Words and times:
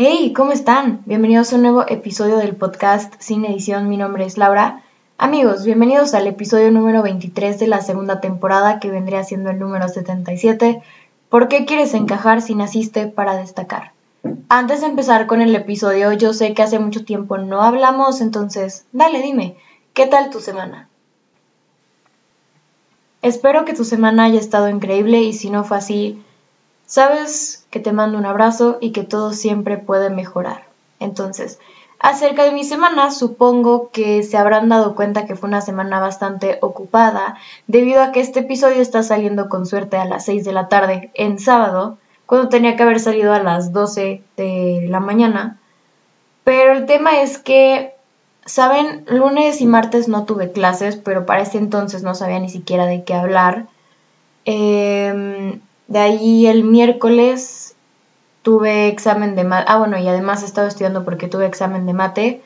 Hey, 0.00 0.32
¿cómo 0.32 0.52
están? 0.52 1.02
Bienvenidos 1.06 1.52
a 1.52 1.56
un 1.56 1.62
nuevo 1.62 1.84
episodio 1.88 2.36
del 2.36 2.54
podcast 2.54 3.12
Sin 3.18 3.44
Edición. 3.44 3.88
Mi 3.88 3.96
nombre 3.96 4.24
es 4.24 4.38
Laura. 4.38 4.84
Amigos, 5.16 5.64
bienvenidos 5.64 6.14
al 6.14 6.28
episodio 6.28 6.70
número 6.70 7.02
23 7.02 7.58
de 7.58 7.66
la 7.66 7.80
segunda 7.80 8.20
temporada 8.20 8.78
que 8.78 8.92
vendría 8.92 9.24
siendo 9.24 9.50
el 9.50 9.58
número 9.58 9.88
77. 9.88 10.80
¿Por 11.28 11.48
qué 11.48 11.64
quieres 11.66 11.94
encajar 11.94 12.42
si 12.42 12.54
naciste 12.54 13.08
para 13.08 13.34
destacar? 13.34 13.90
Antes 14.48 14.82
de 14.82 14.86
empezar 14.86 15.26
con 15.26 15.40
el 15.40 15.52
episodio, 15.56 16.12
yo 16.12 16.32
sé 16.32 16.54
que 16.54 16.62
hace 16.62 16.78
mucho 16.78 17.04
tiempo 17.04 17.36
no 17.36 17.62
hablamos, 17.62 18.20
entonces, 18.20 18.86
dale, 18.92 19.20
dime, 19.20 19.56
¿qué 19.94 20.06
tal 20.06 20.30
tu 20.30 20.38
semana? 20.38 20.88
Espero 23.20 23.64
que 23.64 23.74
tu 23.74 23.84
semana 23.84 24.26
haya 24.26 24.38
estado 24.38 24.68
increíble 24.68 25.22
y 25.22 25.32
si 25.32 25.50
no 25.50 25.64
fue 25.64 25.78
así, 25.78 26.22
sabes 26.88 27.64
que 27.70 27.78
te 27.78 27.92
mando 27.92 28.18
un 28.18 28.26
abrazo 28.26 28.78
y 28.80 28.90
que 28.90 29.04
todo 29.04 29.32
siempre 29.32 29.78
puede 29.78 30.10
mejorar. 30.10 30.64
Entonces, 30.98 31.60
acerca 32.00 32.42
de 32.42 32.50
mi 32.50 32.64
semana, 32.64 33.12
supongo 33.12 33.90
que 33.90 34.24
se 34.24 34.36
habrán 34.36 34.68
dado 34.68 34.96
cuenta 34.96 35.24
que 35.24 35.36
fue 35.36 35.48
una 35.48 35.60
semana 35.60 36.00
bastante 36.00 36.58
ocupada, 36.60 37.36
debido 37.68 38.02
a 38.02 38.10
que 38.10 38.18
este 38.18 38.40
episodio 38.40 38.82
está 38.82 39.04
saliendo 39.04 39.48
con 39.48 39.66
suerte 39.66 39.96
a 39.96 40.04
las 40.04 40.24
6 40.24 40.44
de 40.44 40.52
la 40.52 40.68
tarde 40.68 41.12
en 41.14 41.38
sábado, 41.38 41.98
cuando 42.26 42.48
tenía 42.48 42.74
que 42.74 42.82
haber 42.82 42.98
salido 42.98 43.32
a 43.32 43.42
las 43.42 43.72
12 43.72 44.24
de 44.36 44.86
la 44.88 44.98
mañana. 44.98 45.60
Pero 46.42 46.72
el 46.72 46.86
tema 46.86 47.20
es 47.20 47.38
que 47.38 47.94
Saben, 48.48 49.04
lunes 49.08 49.60
y 49.60 49.66
martes 49.66 50.08
no 50.08 50.24
tuve 50.24 50.52
clases, 50.52 50.96
pero 50.96 51.26
para 51.26 51.42
ese 51.42 51.58
entonces 51.58 52.02
no 52.02 52.14
sabía 52.14 52.40
ni 52.40 52.48
siquiera 52.48 52.86
de 52.86 53.04
qué 53.04 53.12
hablar. 53.12 53.66
Em, 54.46 55.60
de 55.88 55.98
ahí 55.98 56.46
el 56.46 56.64
miércoles 56.64 57.74
tuve 58.42 58.88
examen 58.88 59.34
de 59.34 59.44
mate. 59.44 59.66
Ah, 59.68 59.78
bueno, 59.78 59.98
y 59.98 60.06
además 60.06 60.42
he 60.42 60.46
estado 60.46 60.68
estudiando 60.68 61.04
porque 61.04 61.28
tuve 61.28 61.46
examen 61.46 61.86
de 61.86 61.92
mate. 61.94 62.42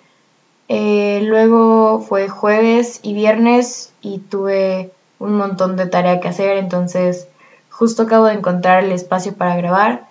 Eh, 0.68 1.20
luego 1.24 2.00
fue 2.00 2.28
jueves 2.28 3.00
y 3.02 3.14
viernes 3.14 3.92
y 4.00 4.18
tuve 4.18 4.90
un 5.18 5.36
montón 5.36 5.76
de 5.76 5.86
tarea 5.86 6.20
que 6.20 6.28
hacer, 6.28 6.56
entonces 6.56 7.28
justo 7.70 8.04
acabo 8.04 8.26
de 8.26 8.34
encontrar 8.34 8.84
el 8.84 8.92
espacio 8.92 9.34
para 9.34 9.56
grabar. 9.56 10.06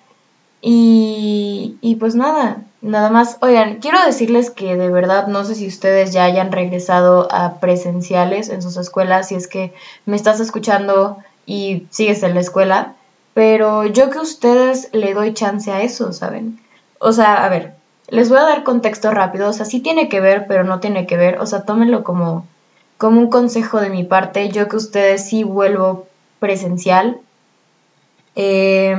Y, 0.61 1.77
y 1.81 1.95
pues 1.95 2.15
nada, 2.15 2.63
nada 2.81 3.09
más. 3.09 3.37
Oigan, 3.41 3.79
quiero 3.79 3.97
decirles 4.05 4.51
que 4.51 4.75
de 4.75 4.89
verdad 4.89 5.27
no 5.27 5.43
sé 5.45 5.55
si 5.55 5.67
ustedes 5.67 6.13
ya 6.13 6.25
hayan 6.25 6.51
regresado 6.51 7.27
a 7.31 7.59
presenciales 7.59 8.49
en 8.49 8.61
sus 8.61 8.77
escuelas, 8.77 9.29
si 9.29 9.35
es 9.35 9.47
que 9.47 9.73
me 10.05 10.15
estás 10.15 10.39
escuchando 10.39 11.17
y 11.45 11.87
sigues 11.89 12.21
en 12.23 12.35
la 12.35 12.41
escuela, 12.41 12.95
pero 13.33 13.85
yo 13.85 14.09
que 14.09 14.19
ustedes 14.19 14.89
le 14.93 15.13
doy 15.13 15.33
chance 15.33 15.71
a 15.71 15.81
eso, 15.81 16.13
¿saben? 16.13 16.59
O 16.99 17.11
sea, 17.11 17.45
a 17.45 17.49
ver, 17.49 17.73
les 18.09 18.29
voy 18.29 18.39
a 18.39 18.43
dar 18.43 18.63
contexto 18.63 19.11
rápido, 19.11 19.49
o 19.49 19.53
sea, 19.53 19.65
sí 19.65 19.79
tiene 19.79 20.09
que 20.09 20.21
ver, 20.21 20.45
pero 20.47 20.63
no 20.63 20.79
tiene 20.79 21.07
que 21.07 21.17
ver, 21.17 21.39
o 21.39 21.45
sea, 21.45 21.63
tómenlo 21.63 22.03
como, 22.03 22.45
como 22.97 23.19
un 23.19 23.29
consejo 23.29 23.79
de 23.79 23.89
mi 23.89 24.03
parte, 24.03 24.49
yo 24.49 24.67
que 24.67 24.75
ustedes 24.75 25.27
sí 25.27 25.43
vuelvo 25.43 26.07
presencial. 26.39 27.19
Eh, 28.35 28.95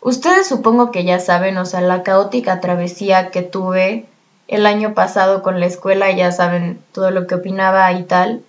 Ustedes 0.00 0.48
supongo 0.48 0.90
que 0.90 1.04
ya 1.04 1.20
saben, 1.20 1.58
o 1.58 1.66
sea, 1.66 1.82
la 1.82 2.02
caótica 2.02 2.60
travesía 2.60 3.30
que 3.30 3.42
tuve 3.42 4.06
el 4.48 4.66
año 4.66 4.94
pasado 4.94 5.42
con 5.42 5.60
la 5.60 5.66
escuela, 5.66 6.10
ya 6.10 6.32
saben 6.32 6.80
todo 6.92 7.10
lo 7.10 7.26
que 7.26 7.34
opinaba 7.34 7.92
y 7.92 8.04
tal. 8.04 8.42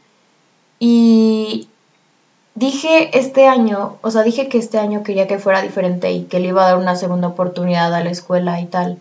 Y 0.79 1.67
dije 2.55 3.17
este 3.17 3.47
año, 3.47 3.97
o 4.01 4.11
sea, 4.11 4.23
dije 4.23 4.49
que 4.49 4.57
este 4.57 4.79
año 4.79 5.03
quería 5.03 5.27
que 5.27 5.39
fuera 5.39 5.61
diferente 5.61 6.11
y 6.11 6.23
que 6.23 6.39
le 6.39 6.49
iba 6.49 6.63
a 6.63 6.69
dar 6.69 6.77
una 6.77 6.95
segunda 6.95 7.29
oportunidad 7.29 7.93
a 7.93 8.03
la 8.03 8.09
escuela 8.11 8.59
y 8.61 8.65
tal. 8.65 8.99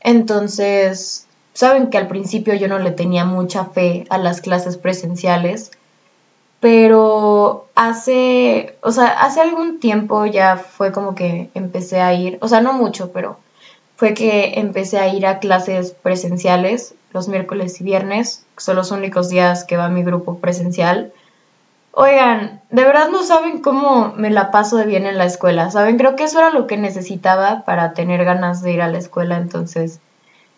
Entonces, 0.00 1.26
saben 1.54 1.90
que 1.90 1.98
al 1.98 2.08
principio 2.08 2.54
yo 2.54 2.68
no 2.68 2.78
le 2.78 2.90
tenía 2.90 3.24
mucha 3.24 3.64
fe 3.66 4.06
a 4.10 4.18
las 4.18 4.40
clases 4.40 4.76
presenciales 4.76 5.70
pero 6.60 7.68
hace, 7.74 8.76
o 8.80 8.90
sea, 8.90 9.06
hace 9.06 9.40
algún 9.40 9.78
tiempo 9.78 10.26
ya 10.26 10.56
fue 10.56 10.92
como 10.92 11.14
que 11.14 11.50
empecé 11.54 12.00
a 12.00 12.14
ir, 12.14 12.38
o 12.40 12.48
sea, 12.48 12.60
no 12.60 12.72
mucho, 12.72 13.12
pero 13.12 13.38
fue 13.96 14.14
que 14.14 14.54
empecé 14.58 14.98
a 14.98 15.12
ir 15.14 15.26
a 15.26 15.38
clases 15.38 15.92
presenciales 15.92 16.94
los 17.12 17.28
miércoles 17.28 17.80
y 17.80 17.84
viernes, 17.84 18.44
que 18.56 18.64
son 18.64 18.76
los 18.76 18.90
únicos 18.90 19.28
días 19.28 19.64
que 19.64 19.76
va 19.76 19.88
mi 19.88 20.02
grupo 20.02 20.38
presencial. 20.38 21.12
Oigan, 21.98 22.60
de 22.68 22.84
verdad 22.84 23.08
no 23.08 23.22
saben 23.22 23.62
cómo 23.62 24.12
me 24.18 24.28
la 24.28 24.50
paso 24.50 24.76
de 24.76 24.84
bien 24.84 25.06
en 25.06 25.16
la 25.16 25.24
escuela, 25.24 25.70
¿saben? 25.70 25.96
Creo 25.96 26.14
que 26.14 26.24
eso 26.24 26.38
era 26.40 26.50
lo 26.50 26.66
que 26.66 26.76
necesitaba 26.76 27.64
para 27.64 27.94
tener 27.94 28.22
ganas 28.26 28.60
de 28.60 28.72
ir 28.72 28.82
a 28.82 28.88
la 28.88 28.98
escuela, 28.98 29.38
entonces, 29.38 30.00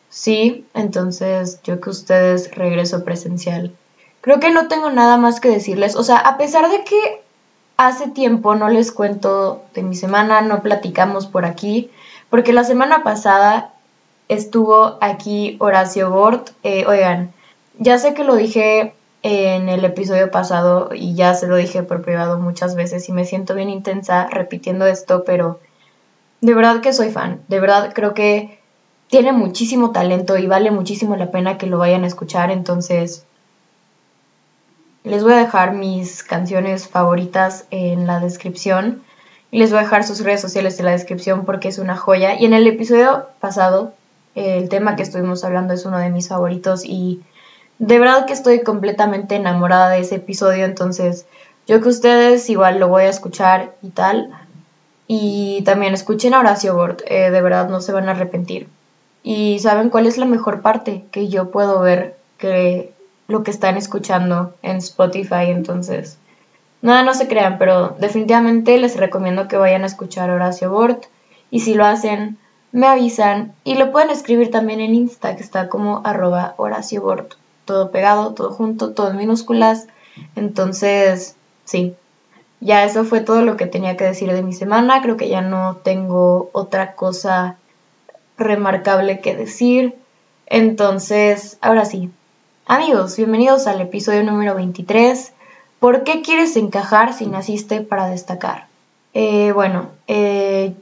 sí, 0.09 0.67
entonces 0.75 1.61
yo 1.63 1.81
que 1.81 1.91
ustedes 1.91 2.53
regreso 2.57 3.05
presencial. 3.05 3.73
Creo 4.21 4.41
que 4.41 4.51
no 4.51 4.67
tengo 4.67 4.91
nada 4.91 5.17
más 5.17 5.39
que 5.39 5.49
decirles. 5.49 5.95
O 5.95 6.03
sea, 6.03 6.17
a 6.17 6.39
pesar 6.39 6.69
de 6.71 6.83
que 6.83 7.23
hace 7.77 8.09
tiempo 8.09 8.57
no 8.57 8.69
les 8.69 8.91
cuento 8.91 9.63
de 9.75 9.85
mi 9.85 9.95
semana, 9.95 10.41
no 10.41 10.61
platicamos 10.61 11.29
por 11.29 11.45
aquí, 11.45 11.89
porque 12.31 12.53
la 12.53 12.65
semana 12.65 13.05
pasada 13.05 13.71
estuvo 14.27 14.99
aquí 15.01 15.57
Horacio 15.61 16.11
Bort. 16.11 16.51
Eh, 16.65 16.85
oigan, 16.89 17.33
ya 17.79 17.97
sé 17.97 18.13
que 18.13 18.25
lo 18.25 18.35
dije 18.35 18.93
en 19.23 19.69
el 19.69 19.85
episodio 19.85 20.31
pasado 20.31 20.91
y 20.95 21.15
ya 21.15 21.35
se 21.35 21.47
lo 21.47 21.57
dije 21.57 21.83
por 21.83 22.03
privado 22.03 22.39
muchas 22.39 22.75
veces 22.75 23.09
y 23.09 23.13
me 23.13 23.25
siento 23.25 23.55
bien 23.55 23.71
intensa 23.71 24.29
repitiendo 24.31 24.87
esto, 24.87 25.25
pero 25.25 25.61
de 26.41 26.55
verdad 26.55 26.81
que 26.81 26.93
soy 26.93 27.11
fan, 27.11 27.43
de 27.49 27.61
verdad 27.61 27.93
creo 27.95 28.15
que 28.15 28.59
tiene 29.09 29.33
muchísimo 29.33 29.91
talento 29.91 30.37
y 30.37 30.47
vale 30.47 30.71
muchísimo 30.71 31.17
la 31.17 31.31
pena 31.31 31.59
que 31.59 31.67
lo 31.67 31.79
vayan 31.79 32.05
a 32.05 32.07
escuchar, 32.07 32.51
entonces 32.51 33.25
les 35.05 35.23
voy 35.23 35.33
a 35.33 35.39
dejar 35.39 35.73
mis 35.73 36.23
canciones 36.23 36.87
favoritas 36.89 37.67
en 37.71 38.07
la 38.07 38.21
descripción. 38.21 39.03
Y 39.51 39.59
les 39.59 39.71
voy 39.71 39.79
a 39.79 39.83
dejar 39.83 40.05
sus 40.05 40.23
redes 40.23 40.43
sociales 40.43 40.79
en 40.79 40.85
la 40.85 40.93
descripción 40.93 41.47
porque 41.47 41.69
es 41.69 41.79
una 41.79 41.97
joya. 41.97 42.39
Y 42.39 42.45
en 42.45 42.53
el 42.53 42.67
episodio 42.67 43.27
pasado, 43.41 43.95
el 44.35 44.69
tema 44.69 44.97
que 44.97 45.03
estuvimos 45.03 45.45
hablando 45.45 45.73
es 45.73 45.87
uno 45.87 45.99
de 45.99 46.11
mis 46.11 46.29
favoritos 46.29 46.85
y 46.85 47.23
de 47.79 47.99
verdad 47.99 48.27
que 48.27 48.33
estoy 48.33 48.63
completamente 48.63 49.37
enamorada 49.37 49.91
de 49.91 50.01
ese 50.01 50.17
episodio, 50.17 50.65
entonces 50.65 51.27
yo 51.67 51.81
que 51.81 51.89
ustedes 51.89 52.49
igual 52.49 52.81
lo 52.81 52.89
voy 52.89 53.05
a 53.05 53.11
escuchar 53.11 53.75
y 53.83 53.91
tal. 53.91 54.31
Y 55.07 55.63
también 55.65 55.95
escuchen 55.95 56.35
a 56.35 56.41
Horacio 56.41 56.75
Bort, 56.75 57.01
eh, 57.07 57.31
de 57.31 57.41
verdad 57.41 57.69
no 57.69 57.81
se 57.81 57.93
van 57.93 58.09
a 58.09 58.13
arrepentir. 58.13 58.69
Y 59.23 59.59
saben 59.61 59.91
cuál 59.91 60.07
es 60.07 60.19
la 60.19 60.27
mejor 60.27 60.61
parte 60.61 61.05
que 61.11 61.29
yo 61.29 61.51
puedo 61.51 61.81
ver 61.81 62.17
que 62.37 62.93
lo 63.27 63.43
que 63.43 63.51
están 63.51 63.77
escuchando 63.77 64.55
en 64.63 64.77
Spotify, 64.77 65.47
entonces 65.49 66.19
nada, 66.83 67.03
no 67.03 67.15
se 67.15 67.29
crean, 67.29 67.59
pero 67.59 67.97
definitivamente 67.99 68.79
les 68.79 68.97
recomiendo 68.97 69.49
que 69.49 69.57
vayan 69.57 69.83
a 69.83 69.87
escuchar 69.87 70.31
Horacio 70.31 70.71
Bort 70.71 71.05
y 71.51 71.61
si 71.61 71.75
lo 71.75 71.85
hacen, 71.85 72.39
me 72.73 72.87
avisan 72.87 73.55
y 73.65 73.75
lo 73.75 73.93
pueden 73.93 74.11
escribir 74.11 74.51
también 74.51 74.81
en 74.81 74.95
Insta, 74.95 75.37
que 75.37 75.43
está 75.43 75.69
como 75.69 76.03
arroba 76.05 76.55
Horacio 76.57 77.03
Bort, 77.03 77.35
todo 77.69 77.93
pegado, 77.93 78.35
todo 78.35 78.51
junto, 78.51 78.91
todo 78.95 79.11
en 79.11 79.19
minúsculas, 79.19 79.87
entonces 80.35 81.37
sí. 81.65 81.95
Ya 82.61 82.85
eso 82.85 83.05
fue 83.05 83.21
todo 83.21 83.43
lo 83.43 83.57
que 83.57 83.67
tenía 83.67 83.97
que 83.97 84.03
decir 84.03 84.33
de 84.33 84.43
mi 84.43 84.53
semana. 84.53 85.01
Creo 85.01 85.17
que 85.17 85.29
ya 85.29 85.43
no 85.43 85.77
tengo 85.85 86.51
otra 86.53 86.97
cosa 86.97 87.57
remarcable 88.37 89.21
que 89.21 89.37
decir. 89.37 89.95
Entonces, 90.47 91.57
ahora 91.61 91.85
sí, 91.85 92.11
Amigos, 92.71 93.17
bienvenidos 93.17 93.67
al 93.67 93.81
episodio 93.81 94.23
número 94.25 94.55
23. 94.55 95.33
¿Por 95.81 96.05
qué 96.05 96.21
quieres 96.21 96.55
encajar 96.55 97.15
si 97.15 97.25
naciste 97.25 97.81
para 97.81 98.11
destacar? 98.11 98.67
Eh, 99.15 99.53
bueno, 99.53 99.89
eh, 100.07 100.75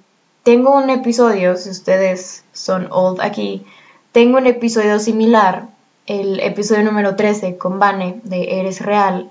tengo 0.43 0.77
un 0.77 0.91
episodio, 0.91 1.57
si 1.57 1.71
ustedes 1.71 2.43
son 2.53 2.89
old 2.91 3.21
aquí, 3.21 3.65
tengo 4.11 4.39
un 4.39 4.49
episodio 4.49 4.99
similar, 4.99 5.69
el 6.07 6.41
episodio 6.41 6.83
número 6.85 7.17
13 7.17 7.59
con 7.59 7.79
Vane 7.79 8.21
de 8.25 8.61
Eres 8.61 8.81
Real, 8.81 9.31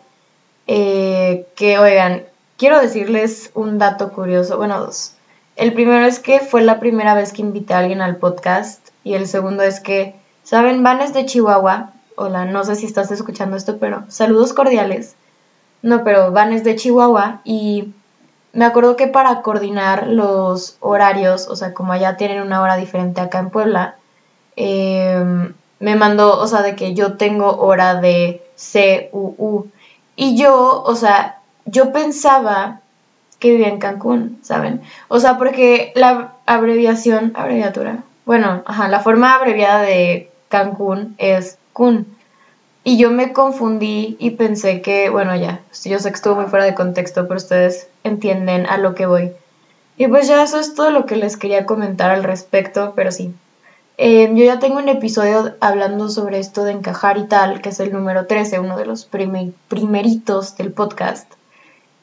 eh, 0.67 1.45
que 1.55 1.79
oigan, 1.79 2.23
quiero 2.57 2.79
decirles 2.79 3.51
un 3.53 3.77
dato 3.77 4.11
curioso, 4.11 4.57
bueno, 4.57 4.79
dos. 4.79 5.13
El 5.55 5.73
primero 5.73 6.05
es 6.05 6.19
que 6.19 6.39
fue 6.39 6.61
la 6.63 6.79
primera 6.79 7.13
vez 7.13 7.31
que 7.31 7.41
invité 7.41 7.73
a 7.73 7.79
alguien 7.79 8.01
al 8.01 8.17
podcast 8.17 8.89
y 9.03 9.13
el 9.13 9.27
segundo 9.27 9.63
es 9.63 9.79
que, 9.79 10.15
¿saben? 10.43 10.83
Van 10.83 11.01
es 11.01 11.13
de 11.13 11.25
Chihuahua 11.25 11.93
hola, 12.15 12.45
no 12.45 12.63
sé 12.63 12.75
si 12.75 12.85
estás 12.85 13.11
escuchando 13.11 13.57
esto, 13.57 13.77
pero 13.77 14.03
saludos 14.07 14.53
cordiales. 14.53 15.15
No, 15.81 16.03
pero 16.03 16.31
Van 16.31 16.53
es 16.53 16.63
de 16.63 16.75
Chihuahua 16.75 17.41
y 17.43 17.93
me 18.53 18.65
acuerdo 18.65 18.95
que 18.95 19.07
para 19.07 19.41
coordinar 19.41 20.07
los 20.07 20.77
horarios, 20.79 21.47
o 21.47 21.55
sea, 21.55 21.73
como 21.73 21.93
allá 21.93 22.17
tienen 22.17 22.41
una 22.41 22.61
hora 22.61 22.77
diferente 22.77 23.21
acá 23.21 23.39
en 23.39 23.49
Puebla, 23.49 23.95
em, 24.55 25.53
me 25.79 25.95
mandó, 25.95 26.39
o 26.39 26.47
sea, 26.47 26.61
de 26.61 26.75
que 26.75 26.93
yo 26.93 27.13
tengo 27.13 27.57
hora 27.57 27.95
de 27.95 28.41
CUU. 29.11 29.67
Y 30.15 30.37
yo, 30.37 30.83
o 30.83 30.95
sea, 30.95 31.39
yo 31.65 31.91
pensaba 31.91 32.81
que 33.39 33.51
vivía 33.51 33.67
en 33.67 33.79
Cancún, 33.79 34.39
¿saben? 34.41 34.81
O 35.07 35.19
sea, 35.19 35.37
porque 35.37 35.91
la 35.95 36.33
abreviación, 36.45 37.33
abreviatura, 37.35 38.03
bueno, 38.25 38.63
ajá, 38.65 38.87
la 38.87 39.01
forma 39.01 39.35
abreviada 39.35 39.81
de 39.81 40.31
Cancún 40.49 41.15
es 41.17 41.57
Kun. 41.73 42.07
Y 42.83 42.97
yo 42.97 43.11
me 43.11 43.33
confundí 43.33 44.15
y 44.19 44.31
pensé 44.31 44.81
que, 44.81 45.09
bueno, 45.09 45.35
ya, 45.35 45.61
yo 45.83 45.99
sé 45.99 46.09
que 46.09 46.15
estuvo 46.15 46.35
muy 46.35 46.45
fuera 46.45 46.65
de 46.65 46.75
contexto, 46.75 47.27
pero 47.27 47.37
ustedes 47.37 47.87
entienden 48.03 48.67
a 48.67 48.77
lo 48.77 48.95
que 48.95 49.05
voy. 49.05 49.31
Y 49.97 50.07
pues 50.07 50.27
ya 50.27 50.43
eso 50.43 50.59
es 50.59 50.75
todo 50.75 50.91
lo 50.91 51.05
que 51.05 51.15
les 51.15 51.37
quería 51.37 51.65
comentar 51.65 52.11
al 52.11 52.23
respecto, 52.23 52.93
pero 52.95 53.11
sí. 53.11 53.33
Eh, 53.97 54.29
yo 54.35 54.43
ya 54.43 54.59
tengo 54.59 54.77
un 54.77 54.89
episodio 54.89 55.55
hablando 55.61 56.09
sobre 56.09 56.39
esto 56.39 56.63
de 56.65 56.73
encajar 56.73 57.17
y 57.17 57.27
tal, 57.27 57.61
que 57.61 57.69
es 57.69 57.79
el 57.79 57.93
número 57.93 58.27
13, 58.27 58.59
uno 58.59 58.77
de 58.77 58.85
los 58.85 59.05
primeritos 59.05 60.57
del 60.57 60.73
podcast. 60.73 61.31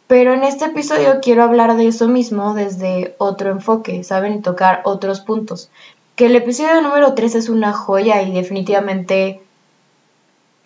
Pero 0.06 0.32
en 0.32 0.42
este 0.42 0.66
episodio 0.66 1.20
quiero 1.20 1.42
hablar 1.42 1.76
de 1.76 1.86
eso 1.86 2.08
mismo 2.08 2.54
desde 2.54 3.14
otro 3.18 3.50
enfoque, 3.50 4.04
¿saben? 4.04 4.34
Y 4.34 4.40
tocar 4.40 4.80
otros 4.84 5.20
puntos. 5.20 5.70
Que 6.16 6.26
el 6.26 6.36
episodio 6.36 6.80
número 6.80 7.14
13 7.14 7.38
es 7.38 7.48
una 7.48 7.72
joya 7.72 8.22
y 8.22 8.32
definitivamente 8.32 9.42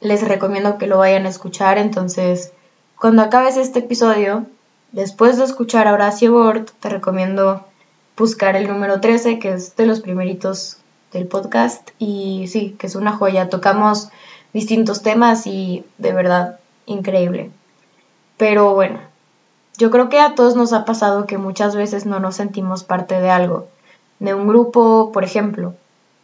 les 0.00 0.26
recomiendo 0.26 0.78
que 0.78 0.86
lo 0.86 0.98
vayan 0.98 1.26
a 1.26 1.30
escuchar. 1.30 1.78
Entonces, 1.78 2.52
cuando 2.98 3.22
acabes 3.22 3.56
este 3.56 3.80
episodio, 3.80 4.46
después 4.92 5.38
de 5.38 5.44
escuchar 5.44 5.88
a 5.88 5.92
Horacio 5.92 6.32
Bort, 6.32 6.70
te 6.80 6.88
recomiendo 6.88 7.64
buscar 8.16 8.54
el 8.56 8.68
número 8.68 9.00
13, 9.00 9.38
que 9.38 9.52
es 9.52 9.76
de 9.76 9.86
los 9.86 10.00
primeritos 10.00 10.78
del 11.16 11.26
podcast. 11.26 11.90
Y 11.98 12.46
sí, 12.48 12.76
que 12.78 12.86
es 12.86 12.94
una 12.94 13.12
joya. 13.12 13.48
Tocamos 13.48 14.10
distintos 14.52 15.02
temas 15.02 15.46
y 15.46 15.84
de 15.98 16.12
verdad 16.12 16.58
increíble. 16.86 17.50
Pero 18.36 18.74
bueno, 18.74 19.00
yo 19.78 19.90
creo 19.90 20.08
que 20.08 20.20
a 20.20 20.34
todos 20.34 20.56
nos 20.56 20.72
ha 20.72 20.84
pasado 20.84 21.26
que 21.26 21.38
muchas 21.38 21.76
veces 21.76 22.06
no 22.06 22.20
nos 22.20 22.36
sentimos 22.36 22.84
parte 22.84 23.20
de 23.20 23.30
algo, 23.30 23.66
de 24.18 24.34
un 24.34 24.46
grupo, 24.46 25.10
por 25.12 25.24
ejemplo. 25.24 25.74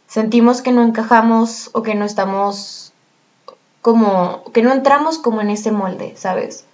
Sentimos 0.07 0.61
que 0.61 0.71
no 0.71 0.83
encajamos 0.83 1.69
o 1.73 1.83
que 1.83 1.95
no 1.95 2.05
estamos 2.05 2.93
como 3.81 4.43
que 4.53 4.61
no 4.61 4.71
entramos 4.71 5.17
como 5.17 5.41
en 5.41 5.49
ese 5.49 5.71
molde, 5.71 6.13
¿sabes? 6.15 6.65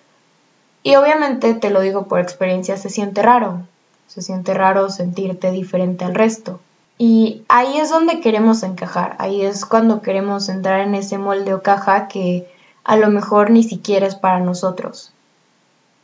Y 0.84 0.96
obviamente 0.96 1.54
te 1.56 1.72
lo 1.72 1.82
digo 1.82 2.08
por 2.08 2.20
experiencia, 2.20 2.78
se 2.78 2.90
siente 2.90 3.22
raro, 3.22 3.64
se 4.08 4.22
siente 4.22 4.54
raro 4.54 4.90
sentirte 4.90 5.52
diferente 5.52 6.06
al 6.06 6.16
resto. 6.16 6.60
Y 7.02 7.44
ahí 7.48 7.78
es 7.78 7.90
donde 7.90 8.20
queremos 8.20 8.62
encajar, 8.62 9.16
ahí 9.20 9.42
es 9.42 9.66
cuando 9.66 10.02
queremos 10.02 10.50
entrar 10.50 10.82
en 10.82 10.96
ese 10.96 11.18
molde 11.18 11.54
o 11.54 11.62
caja 11.62 12.10
que 12.10 12.46
a 12.84 12.98
lo 12.98 13.10
mejor 13.10 13.52
ni 13.52 13.64
siquiera 13.64 14.06
es 14.06 14.16
para 14.16 14.42
nosotros. 14.42 15.14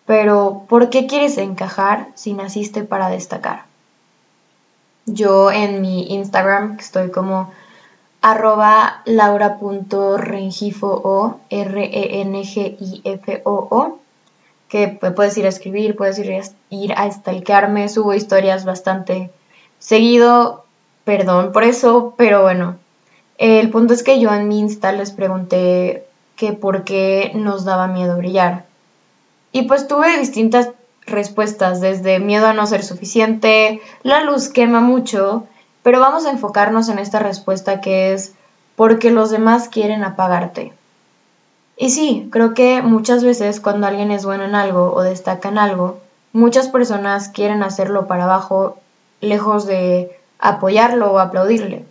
Pero, 0.05 0.63
¿por 0.69 0.89
qué 0.89 1.05
quieres 1.05 1.37
encajar 1.37 2.07
si 2.15 2.31
naciste 2.33 2.85
para 2.85 3.09
destacar? 3.09 3.65
Yo 5.05 5.51
en 5.51 5.81
mi 5.81 6.13
Instagram, 6.13 6.77
estoy 6.79 7.11
como 7.11 7.51
arroba 8.21 9.01
laura.rengifo 9.05 11.41
R-E-N-G-I-F-O-O, 11.49 13.99
que 14.69 14.87
puedes 14.87 15.37
ir 15.37 15.45
a 15.45 15.49
escribir, 15.49 15.97
puedes 15.97 16.17
ir 16.19 16.33
a, 16.33 16.41
ir 16.69 16.93
a 16.93 17.11
stalkearme, 17.11 17.89
subo 17.89 18.13
historias 18.13 18.63
bastante 18.63 19.29
seguido, 19.79 20.64
perdón 21.05 21.53
por 21.53 21.63
eso, 21.63 22.13
pero 22.17 22.41
bueno, 22.41 22.75
el 23.37 23.69
punto 23.69 23.93
es 23.93 24.03
que 24.03 24.19
yo 24.19 24.33
en 24.33 24.47
mi 24.47 24.59
Insta 24.59 24.91
les 24.91 25.11
pregunté 25.11 26.05
que 26.35 26.53
por 26.53 26.83
qué 26.83 27.31
nos 27.35 27.63
daba 27.63 27.87
miedo 27.87 28.17
brillar. 28.17 28.65
Y 29.51 29.63
pues 29.63 29.87
tuve 29.87 30.17
distintas 30.17 30.71
respuestas, 31.05 31.79
desde 31.79 32.19
miedo 32.19 32.47
a 32.47 32.53
no 32.53 32.67
ser 32.67 32.83
suficiente, 32.83 33.81
la 34.03 34.21
luz 34.21 34.49
quema 34.49 34.81
mucho, 34.81 35.45
pero 35.83 35.99
vamos 35.99 36.25
a 36.25 36.31
enfocarnos 36.31 36.89
en 36.89 36.99
esta 36.99 37.19
respuesta 37.19 37.79
que 37.79 38.11
es 38.11 38.33
porque 38.75 39.11
los 39.11 39.29
demás 39.29 39.69
quieren 39.69 40.03
apagarte. 40.03 40.73
Y 41.77 41.91
sí, 41.91 42.27
creo 42.31 42.53
que 42.53 42.81
muchas 42.81 43.23
veces 43.23 43.59
cuando 43.59 43.87
alguien 43.87 44.11
es 44.11 44.25
bueno 44.25 44.45
en 44.45 44.55
algo 44.55 44.93
o 44.93 45.01
destaca 45.01 45.49
en 45.49 45.57
algo, 45.57 45.99
muchas 46.33 46.69
personas 46.69 47.29
quieren 47.29 47.63
hacerlo 47.63 48.07
para 48.07 48.23
abajo, 48.23 48.77
lejos 49.21 49.65
de 49.65 50.17
apoyarlo 50.47 51.11
o 51.11 51.19
aplaudirle. 51.19 51.85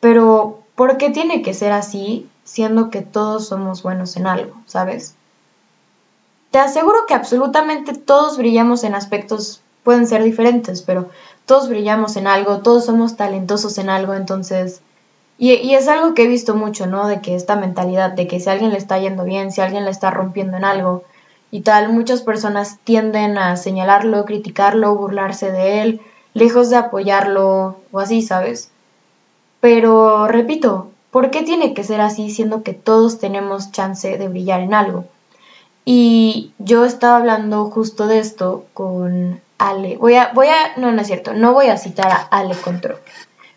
Pero, 0.00 0.60
¿por 0.74 0.96
qué 0.96 1.10
tiene 1.10 1.42
que 1.42 1.54
ser 1.54 1.72
así, 1.72 2.28
siendo 2.44 2.90
que 2.90 3.02
todos 3.02 3.48
somos 3.48 3.82
buenos 3.82 4.16
en 4.16 4.26
algo, 4.26 4.54
sabes? 4.66 5.14
Te 6.50 6.58
aseguro 6.58 7.06
que 7.06 7.14
absolutamente 7.14 7.92
todos 7.92 8.38
brillamos 8.38 8.84
en 8.84 8.94
aspectos 8.94 9.60
pueden 9.82 10.06
ser 10.06 10.22
diferentes, 10.22 10.82
pero 10.82 11.08
todos 11.46 11.68
brillamos 11.68 12.16
en 12.16 12.26
algo, 12.26 12.58
todos 12.58 12.84
somos 12.84 13.16
talentosos 13.16 13.78
en 13.78 13.88
algo, 13.88 14.14
entonces, 14.14 14.82
y, 15.38 15.72
es 15.72 15.88
algo 15.88 16.14
que 16.14 16.24
he 16.24 16.28
visto 16.28 16.54
mucho, 16.54 16.86
¿no? 16.86 17.06
De 17.08 17.20
que 17.20 17.34
esta 17.34 17.56
mentalidad 17.56 18.10
de 18.10 18.26
que 18.26 18.40
si 18.40 18.50
alguien 18.50 18.70
le 18.70 18.78
está 18.78 18.98
yendo 18.98 19.24
bien, 19.24 19.52
si 19.52 19.60
alguien 19.60 19.84
le 19.84 19.90
está 19.90 20.10
rompiendo 20.10 20.56
en 20.56 20.64
algo 20.64 21.04
y 21.50 21.60
tal, 21.62 21.90
muchas 21.92 22.22
personas 22.22 22.78
tienden 22.84 23.38
a 23.38 23.56
señalarlo, 23.56 24.24
criticarlo, 24.24 24.94
burlarse 24.94 25.52
de 25.52 25.80
él, 25.80 26.00
lejos 26.34 26.70
de 26.70 26.76
apoyarlo 26.76 27.76
o 27.90 28.00
así, 28.00 28.22
¿sabes? 28.22 28.70
Pero, 29.60 30.28
repito, 30.28 30.90
¿por 31.10 31.30
qué 31.30 31.42
tiene 31.42 31.74
que 31.74 31.84
ser 31.84 32.00
así 32.00 32.30
siendo 32.30 32.62
que 32.62 32.74
todos 32.74 33.18
tenemos 33.18 33.72
chance 33.72 34.16
de 34.16 34.28
brillar 34.28 34.60
en 34.60 34.74
algo? 34.74 35.04
Y 35.84 36.52
yo 36.58 36.84
estaba 36.84 37.16
hablando 37.16 37.64
justo 37.70 38.06
de 38.06 38.18
esto 38.18 38.66
con 38.74 39.40
Ale. 39.56 39.96
Voy 39.96 40.14
a, 40.14 40.32
voy 40.34 40.48
a, 40.48 40.76
no, 40.76 40.92
no 40.92 41.00
es 41.00 41.06
cierto, 41.06 41.32
no 41.32 41.52
voy 41.52 41.68
a 41.68 41.78
citar 41.78 42.10
a 42.10 42.28
Ale 42.30 42.54
Control. 42.54 42.98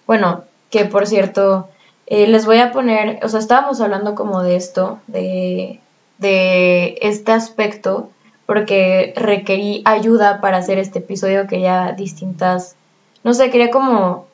Bueno, 0.08 0.46
que 0.70 0.86
por 0.86 1.08
cierto, 1.08 1.68
eh, 2.08 2.28
les 2.28 2.46
voy 2.46 2.60
a 2.60 2.72
poner, 2.72 3.20
o 3.24 3.30
sea, 3.30 3.40
estábamos 3.40 3.82
hablando 3.82 4.16
como 4.16 4.42
de 4.42 4.56
esto, 4.56 5.00
de, 5.08 5.80
de 6.18 6.98
este 7.02 7.32
aspecto, 7.32 8.10
porque 8.52 9.14
requerí 9.16 9.82
ayuda 9.86 10.42
para 10.42 10.58
hacer 10.58 10.78
este 10.78 11.00
episodio, 11.00 11.48
quería 11.48 11.94
distintas, 11.94 12.76
no 13.24 13.34
sé, 13.34 13.50
quería 13.50 13.72
como 13.72 14.28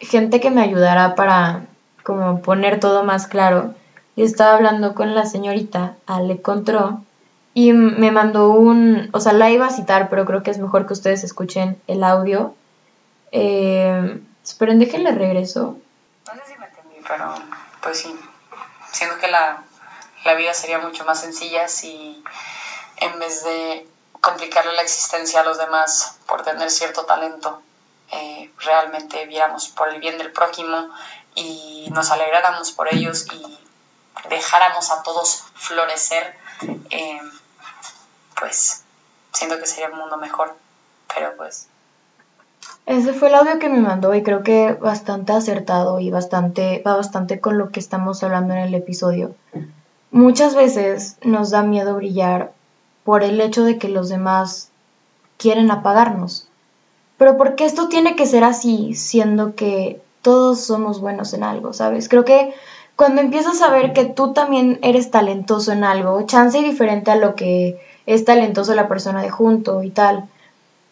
gente 0.00 0.40
que 0.40 0.50
me 0.50 0.62
ayudara 0.62 1.16
para 1.16 1.66
como 2.02 2.40
poner 2.40 2.80
todo 2.80 3.04
más 3.04 3.26
claro. 3.26 3.74
Y 4.16 4.22
estaba 4.22 4.54
hablando 4.54 4.94
con 4.94 5.14
la 5.14 5.26
señorita 5.26 5.96
Ale 6.06 6.40
Control 6.40 6.96
y 7.52 7.74
me 7.74 8.10
mandó 8.10 8.48
un, 8.48 9.10
o 9.12 9.20
sea, 9.20 9.34
la 9.34 9.50
iba 9.50 9.66
a 9.66 9.70
citar, 9.70 10.08
pero 10.08 10.24
creo 10.24 10.42
que 10.42 10.50
es 10.50 10.58
mejor 10.58 10.86
que 10.86 10.94
ustedes 10.94 11.24
escuchen 11.24 11.78
el 11.86 12.02
audio. 12.02 12.54
Eh, 13.32 14.18
esperen, 14.42 14.78
déjenle 14.78 15.12
regreso. 15.12 15.76
No 16.26 16.32
sé 16.32 16.54
si 16.54 16.58
me 16.58 16.68
entendí, 16.68 16.96
pero 17.06 17.34
pues 17.82 17.98
sí, 17.98 18.16
siento 18.92 19.18
que 19.18 19.30
la, 19.30 19.62
la 20.24 20.34
vida 20.34 20.54
sería 20.54 20.78
mucho 20.78 21.04
más 21.04 21.20
sencilla 21.20 21.68
si 21.68 22.22
en 22.98 23.18
vez 23.18 23.44
de 23.44 23.88
complicarle 24.20 24.72
la 24.74 24.82
existencia 24.82 25.40
a 25.40 25.44
los 25.44 25.58
demás 25.58 26.16
por 26.26 26.42
tener 26.42 26.70
cierto 26.70 27.04
talento, 27.04 27.62
eh, 28.12 28.50
realmente 28.58 29.26
viéramos 29.26 29.68
por 29.68 29.88
el 29.88 30.00
bien 30.00 30.18
del 30.18 30.32
prójimo 30.32 30.88
y 31.34 31.88
nos 31.92 32.10
alegráramos 32.10 32.72
por 32.72 32.92
ellos 32.92 33.26
y 33.32 33.58
dejáramos 34.28 34.90
a 34.90 35.02
todos 35.02 35.44
florecer. 35.54 36.36
Eh, 36.90 37.20
pues 38.38 38.82
siento 39.32 39.58
que 39.58 39.66
sería 39.66 39.90
un 39.90 39.98
mundo 39.98 40.16
mejor, 40.16 40.54
pero 41.14 41.36
pues... 41.36 41.68
Ese 42.86 43.12
fue 43.12 43.28
el 43.28 43.34
audio 43.34 43.58
que 43.58 43.68
me 43.68 43.80
mandó 43.80 44.14
y 44.14 44.22
creo 44.22 44.42
que 44.42 44.72
bastante 44.74 45.32
acertado 45.32 45.98
y 45.98 46.10
bastante, 46.10 46.82
va 46.86 46.96
bastante 46.96 47.40
con 47.40 47.58
lo 47.58 47.70
que 47.70 47.80
estamos 47.80 48.22
hablando 48.22 48.54
en 48.54 48.60
el 48.60 48.74
episodio. 48.74 49.34
Muchas 50.16 50.54
veces 50.54 51.18
nos 51.22 51.50
da 51.50 51.62
miedo 51.62 51.94
brillar 51.94 52.54
por 53.04 53.22
el 53.22 53.38
hecho 53.38 53.64
de 53.64 53.76
que 53.76 53.90
los 53.90 54.08
demás 54.08 54.70
quieren 55.36 55.70
apagarnos. 55.70 56.48
Pero 57.18 57.36
¿por 57.36 57.54
qué 57.54 57.66
esto 57.66 57.88
tiene 57.88 58.16
que 58.16 58.24
ser 58.24 58.42
así, 58.42 58.94
siendo 58.94 59.54
que 59.54 60.00
todos 60.22 60.58
somos 60.60 61.02
buenos 61.02 61.34
en 61.34 61.44
algo, 61.44 61.74
¿sabes? 61.74 62.08
Creo 62.08 62.24
que 62.24 62.54
cuando 62.96 63.20
empiezas 63.20 63.60
a 63.60 63.68
ver 63.68 63.92
que 63.92 64.06
tú 64.06 64.32
también 64.32 64.78
eres 64.80 65.10
talentoso 65.10 65.72
en 65.72 65.84
algo, 65.84 66.24
chance 66.24 66.58
y 66.58 66.64
diferente 66.64 67.10
a 67.10 67.16
lo 67.16 67.34
que 67.34 67.78
es 68.06 68.24
talentoso 68.24 68.74
la 68.74 68.88
persona 68.88 69.20
de 69.20 69.28
junto 69.28 69.82
y 69.82 69.90
tal. 69.90 70.30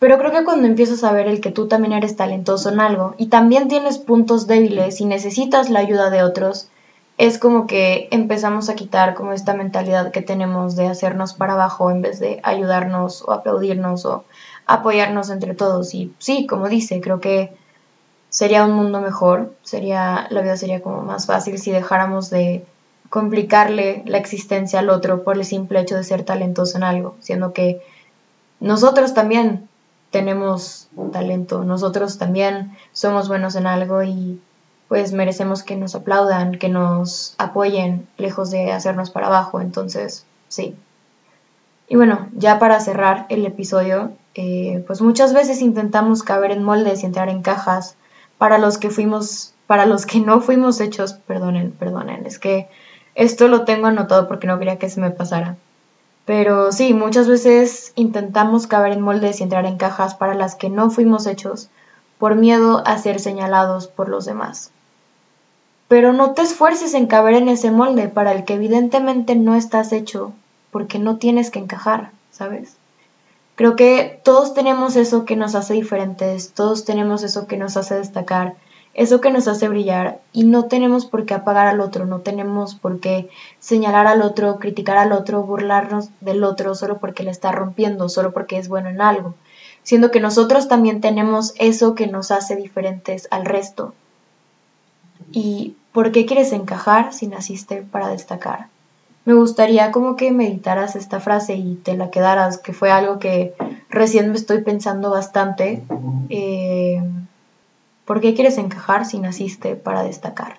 Pero 0.01 0.19
creo 0.19 0.33
que 0.33 0.45
cuando 0.45 0.67
empiezas 0.67 1.03
a 1.03 1.13
ver 1.13 1.29
el 1.29 1.41
que 1.41 1.51
tú 1.51 1.67
también 1.67 1.95
eres 1.95 2.15
talentoso 2.15 2.69
en 2.69 2.79
algo 2.79 3.15
y 3.17 3.29
también 3.29 3.69
tienes 3.69 3.97
puntos 3.97 4.47
débiles 4.47 5.01
y 5.01 5.07
necesitas 5.07 5.71
la 5.71 5.79
ayuda 5.79 6.11
de 6.11 6.23
otros, 6.23 6.69
es 7.17 7.39
como 7.39 7.67
que 7.67 8.09
empezamos 8.11 8.69
a 8.69 8.75
quitar 8.75 9.15
como 9.15 9.33
esta 9.33 9.55
mentalidad 9.55 10.11
que 10.11 10.23
tenemos 10.23 10.75
de 10.75 10.89
hacernos 10.89 11.35
para 11.35 11.53
abajo 11.53 11.91
en 11.91 12.03
vez 12.03 12.19
de 12.19 12.41
ayudarnos 12.43 13.23
o 13.23 13.33
aplaudirnos 13.33 14.05
o 14.05 14.25
apoyarnos 14.67 15.31
entre 15.31 15.55
todos. 15.55 15.95
Y 15.95 16.13
sí, 16.19 16.47
como 16.47 16.69
dice, 16.69 17.01
creo 17.01 17.21
que 17.21 17.53
sería 18.31 18.65
un 18.65 18.73
mundo 18.73 19.01
mejor, 19.01 19.55
sería 19.63 20.27
la 20.31 20.43
vida 20.43 20.57
sería 20.57 20.83
como 20.83 21.03
más 21.03 21.27
fácil 21.27 21.59
si 21.59 21.71
dejáramos 21.71 22.31
de 22.31 22.67
complicarle 23.11 24.03
la 24.07 24.19
existencia 24.19 24.81
al 24.81 24.91
otro 24.91 25.23
por 25.23 25.37
el 25.37 25.45
simple 25.45 25.79
hecho 25.79 25.95
de 25.95 26.03
ser 26.03 26.25
talentoso 26.25 26.77
en 26.79 26.83
algo, 26.83 27.15
siendo 27.21 27.53
que 27.53 27.81
nosotros 28.59 29.15
también 29.15 29.69
tenemos 30.11 30.89
talento, 31.13 31.63
nosotros 31.63 32.19
también 32.19 32.77
somos 32.93 33.29
buenos 33.29 33.55
en 33.55 33.69
algo 33.69 34.03
y 34.03 34.41
pues 34.95 35.13
merecemos 35.13 35.65
que 35.65 35.75
nos 35.75 35.97
aplaudan, 35.97 36.53
que 36.57 36.69
nos 36.69 37.35
apoyen, 37.39 38.07
lejos 38.17 38.53
de 38.53 38.71
hacernos 38.71 39.11
para 39.11 39.27
abajo. 39.27 39.61
Entonces, 39.61 40.25
sí. 40.47 40.77
Y 41.89 41.97
bueno, 41.97 42.29
ya 42.37 42.61
para 42.61 42.79
cerrar 42.79 43.27
el 43.29 43.45
episodio, 43.45 44.13
eh, 44.37 44.85
pues 44.87 45.03
muchas 45.03 45.35
veces 45.35 45.63
intentamos 45.63 46.23
caber 46.23 46.53
en 46.53 46.63
moldes 46.63 47.03
y 47.03 47.07
entrar 47.07 47.29
en 47.29 47.43
cajas 47.43 47.97
para 48.39 48.59
los 48.59 48.79
que 48.79 48.89
fuimos, 48.89 49.53
para 49.67 49.85
los 49.85 50.07
que 50.07 50.21
no 50.21 50.41
fuimos 50.41 50.81
hechos, 50.81 51.15
perdonen, 51.15 51.73
perdonen, 51.73 52.25
es 52.25 52.39
que 52.39 52.69
esto 53.17 53.49
lo 53.49 53.65
tengo 53.65 53.89
anotado 53.89 54.29
porque 54.29 54.47
no 54.47 54.61
quería 54.61 54.79
que 54.79 54.91
se 54.91 55.01
me 55.01 55.11
pasara. 55.11 55.57
Pero 56.25 56.71
sí, 56.71 56.95
muchas 56.95 57.27
veces 57.27 57.93
intentamos 57.97 58.69
caber 58.69 58.93
en 58.93 59.01
moldes 59.01 59.41
y 59.41 59.43
entrar 59.43 59.67
en 59.67 59.77
cajas 59.77 60.15
para 60.15 60.35
las 60.35 60.55
que 60.55 60.71
no 60.71 60.89
fuimos 60.89 61.27
hechos 61.27 61.69
por 62.21 62.37
miedo 62.37 62.87
a 62.87 62.97
ser 62.99 63.19
señalados 63.19 63.89
por 63.89 64.09
los 64.09 64.25
demás. 64.25 64.71
Pero 65.95 66.13
no 66.13 66.33
te 66.33 66.43
esfuerces 66.43 66.93
en 66.95 67.07
caber 67.07 67.35
en 67.35 67.49
ese 67.49 67.71
molde 67.71 68.09
para 68.09 68.33
el 68.33 68.45
que 68.45 68.55
evidentemente 68.55 69.37
no 69.37 69.55
estás 69.55 69.93
hecho 69.93 70.33
porque 70.73 70.99
no 70.99 71.19
tienes 71.19 71.53
que 71.53 71.61
encajar, 71.61 72.11
¿sabes? 72.33 72.75
Creo 73.55 73.77
que 73.77 74.21
todos 74.25 74.55
tenemos 74.55 74.97
eso 74.97 75.25
que 75.25 75.37
nos 75.37 75.55
hace 75.55 75.75
diferentes, 75.75 76.51
todos 76.51 76.85
tenemos 76.85 77.23
eso 77.23 77.47
que 77.47 77.57
nos 77.57 77.77
hace 77.77 77.95
destacar, 77.95 78.57
eso 78.93 79.21
que 79.21 79.31
nos 79.31 79.47
hace 79.47 79.69
brillar 79.69 80.19
y 80.33 80.43
no 80.43 80.65
tenemos 80.65 81.07
por 81.07 81.27
qué 81.27 81.35
apagar 81.35 81.69
al 81.69 81.81
otro, 81.81 82.07
no 82.07 82.23
tenemos 82.23 82.75
por 82.75 82.99
qué 82.99 83.31
señalar 83.61 84.09
al 84.09 84.23
otro, 84.23 84.59
criticar 84.59 84.97
al 84.97 85.13
otro, 85.13 85.45
burlarnos 85.45 86.09
del 86.21 86.43
otro 86.43 86.75
solo 86.75 86.99
porque 86.99 87.23
le 87.23 87.31
está 87.31 87.53
rompiendo, 87.53 88.09
solo 88.09 88.33
porque 88.33 88.59
es 88.59 88.67
bueno 88.67 88.89
en 88.89 89.01
algo, 89.01 89.37
siendo 89.85 90.11
que 90.11 90.19
nosotros 90.19 90.67
también 90.67 91.01
tenemos 91.01 91.55
eso 91.57 91.95
que 91.95 92.09
nos 92.09 92.33
hace 92.33 92.57
diferentes 92.57 93.29
al 93.31 93.45
resto. 93.45 93.95
¿Y 95.35 95.75
por 95.93 96.13
qué 96.13 96.27
quieres 96.27 96.53
encajar 96.53 97.13
si 97.13 97.27
naciste 97.27 97.83
para 97.83 98.09
destacar? 98.09 98.69
Me 99.25 99.35
gustaría 99.35 99.91
como 99.91 100.15
que 100.15 100.31
meditaras 100.31 100.95
esta 100.95 101.19
frase 101.19 101.57
y 101.57 101.75
te 101.75 101.97
la 101.97 102.11
quedaras, 102.11 102.57
que 102.59 102.73
fue 102.73 102.93
algo 102.93 103.19
que 103.19 103.55
recién 103.89 104.31
me 104.31 104.37
estoy 104.37 104.63
pensando 104.63 105.11
bastante. 105.11 105.83
Eh, 106.29 107.03
¿Por 108.05 108.21
qué 108.21 108.35
quieres 108.35 108.59
encajar 108.59 109.07
si 109.07 109.19
naciste 109.19 109.75
para 109.75 110.05
destacar? 110.05 110.59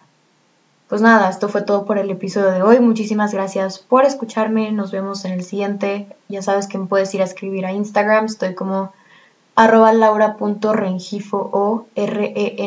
Pues 0.89 1.01
nada, 1.01 1.29
esto 1.29 1.48
fue 1.48 1.62
todo 1.62 1.86
por 1.86 1.98
el 1.98 2.12
episodio 2.12 2.51
de 2.51 2.62
hoy. 2.62 2.79
Muchísimas 2.79 3.34
gracias 3.34 3.79
por 3.79 4.03
escucharme. 4.03 4.74
Nos 4.74 4.91
vemos 4.91 5.24
en 5.24 5.32
el 5.34 5.44
siguiente. 5.44 6.08
Ya 6.27 6.41
sabes 6.41 6.67
que 6.67 6.77
me 6.77 6.88
puedes 6.88 7.13
ir 7.15 7.22
a 7.22 7.25
escribir 7.25 7.65
a 7.65 7.72
Instagram. 7.72 8.25
Estoy 8.25 8.55
como 8.55 8.91
arroba 9.55 9.94
laura.rengifo 9.94 11.38
o 11.38 11.86
R-E-N-G-I-F-O-O. 11.96 12.65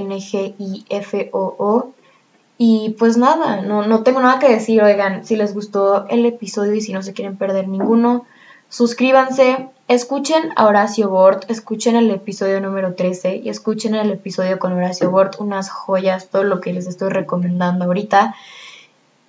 Y 2.58 2.96
pues 2.98 3.16
nada, 3.16 3.62
no, 3.62 3.86
no 3.86 4.02
tengo 4.02 4.20
nada 4.20 4.38
que 4.38 4.50
decir. 4.50 4.82
Oigan, 4.82 5.24
si 5.24 5.36
les 5.36 5.54
gustó 5.54 6.06
el 6.08 6.26
episodio 6.26 6.74
y 6.74 6.80
si 6.80 6.92
no 6.92 7.02
se 7.02 7.12
quieren 7.14 7.36
perder 7.36 7.68
ninguno, 7.68 8.26
suscríbanse, 8.68 9.70
Escuchen 9.88 10.50
a 10.56 10.66
Horacio 10.66 11.08
Bort, 11.08 11.50
escuchen 11.50 11.96
el 11.96 12.10
episodio 12.10 12.60
número 12.60 12.92
13 12.92 13.36
y 13.36 13.48
escuchen 13.48 13.94
el 13.94 14.10
episodio 14.10 14.58
con 14.58 14.74
Horacio 14.74 15.10
Bort, 15.10 15.40
unas 15.40 15.70
joyas, 15.70 16.28
todo 16.28 16.44
lo 16.44 16.60
que 16.60 16.74
les 16.74 16.86
estoy 16.86 17.08
recomendando 17.08 17.86
ahorita. 17.86 18.34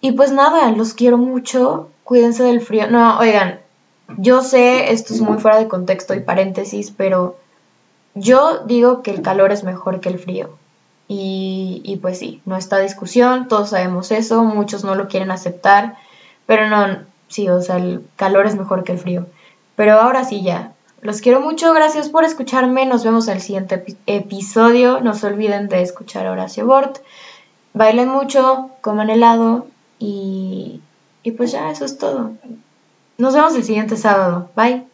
Y 0.02 0.12
pues 0.12 0.34
nada, 0.34 0.70
los 0.72 0.94
quiero 0.94 1.18
mucho, 1.18 1.88
cuídense 2.04 2.44
del 2.44 2.60
frío. 2.60 2.92
No, 2.92 3.18
oigan, 3.20 3.62
yo 4.18 4.42
sé, 4.42 4.92
esto 4.92 5.14
es 5.14 5.22
muy 5.22 5.38
fuera 5.38 5.60
de 5.60 5.70
contexto 5.70 6.14
y 6.14 6.20
paréntesis, 6.20 6.92
pero 6.92 7.38
yo 8.14 8.66
digo 8.66 9.02
que 9.02 9.12
el 9.12 9.22
calor 9.22 9.54
es 9.54 9.64
mejor 9.64 10.02
que 10.02 10.10
el 10.10 10.20
frío. 10.20 10.50
Y, 11.12 11.98
pues 12.04 12.20
sí, 12.20 12.40
no 12.46 12.56
está 12.56 12.78
discusión, 12.78 13.48
todos 13.48 13.72
sabemos 13.72 14.12
eso, 14.12 14.44
muchos 14.44 14.84
no 14.84 14.94
lo 14.94 15.08
quieren 15.08 15.32
aceptar, 15.32 15.96
pero 16.46 16.70
no, 16.70 17.00
sí, 17.28 17.50
o 17.50 17.62
sea, 17.62 17.78
el 17.78 18.06
calor 18.16 18.46
es 18.46 18.56
mejor 18.56 18.84
que 18.84 18.92
el 18.92 19.00
frío. 19.00 19.26
Pero 19.76 19.94
ahora 19.94 20.24
sí 20.24 20.44
ya. 20.44 20.74
Los 21.02 21.22
quiero 21.22 21.42
mucho, 21.42 21.74
gracias 21.74 22.10
por 22.10 22.26
escucharme. 22.26 22.86
Nos 22.86 23.04
vemos 23.04 23.28
el 23.28 23.42
siguiente 23.42 23.98
episodio. 24.06 25.00
No 25.00 25.16
se 25.16 25.28
olviden 25.28 25.68
de 25.70 25.82
escuchar 25.82 26.28
a 26.28 26.32
Horacio 26.32 26.66
Bort. 26.66 27.00
Bailen 27.74 28.10
mucho, 28.10 28.70
coman 28.82 29.10
helado 29.10 29.68
y, 29.98 30.82
y 31.24 31.32
pues 31.32 31.54
ya, 31.54 31.72
eso 31.72 31.86
es 31.86 31.98
todo. 31.98 32.34
Nos 33.18 33.34
vemos 33.34 33.56
el 33.56 33.64
siguiente 33.64 33.96
sábado. 33.96 34.50
Bye. 34.56 34.89